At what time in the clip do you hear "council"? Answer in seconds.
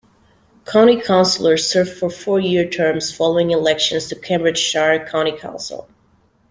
5.37-5.87